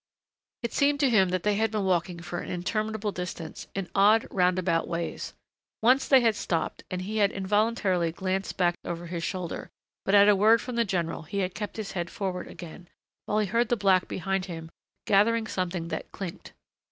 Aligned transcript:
It 0.63 0.73
seemed 0.73 0.99
to 1.01 1.11
him 1.11 1.29
that 1.29 1.43
they 1.43 1.57
had 1.57 1.69
been 1.69 1.83
walking 1.85 2.21
for 2.23 2.39
an 2.39 2.49
interminable 2.49 3.11
distance, 3.11 3.67
in 3.75 3.87
odd, 3.93 4.25
roundabout 4.31 4.87
ways. 4.87 5.35
Once 5.83 6.07
they 6.07 6.21
had 6.21 6.35
stopped 6.35 6.83
and 6.89 7.03
he 7.03 7.17
had 7.17 7.31
involuntarily 7.31 8.11
glanced 8.11 8.57
back 8.57 8.73
over 8.83 9.05
his 9.05 9.23
shoulder, 9.23 9.69
but 10.03 10.15
at 10.15 10.27
a 10.27 10.35
word 10.35 10.59
from 10.59 10.75
the 10.75 10.85
general 10.85 11.21
he 11.21 11.41
had 11.41 11.53
kept 11.53 11.77
his 11.77 11.91
head 11.91 12.09
forward 12.09 12.47
again, 12.47 12.87
while 13.27 13.37
he 13.37 13.45
heard 13.45 13.69
the 13.69 13.77
black 13.77 14.07
behind 14.07 14.45
him 14.45 14.71
gathering 15.05 15.45
something 15.45 15.89
that 15.89 16.11
clinked. 16.11 16.53